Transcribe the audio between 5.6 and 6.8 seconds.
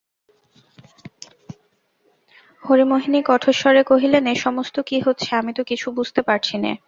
কিছু বুঝতে পারছি নে।